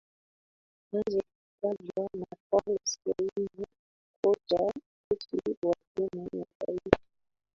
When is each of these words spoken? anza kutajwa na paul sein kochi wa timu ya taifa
anza 0.93 1.21
kutajwa 1.35 2.05
na 2.21 2.31
paul 2.49 2.77
sein 2.83 3.49
kochi 4.21 5.37
wa 5.63 5.75
timu 5.95 6.27
ya 6.37 6.45
taifa 6.59 6.99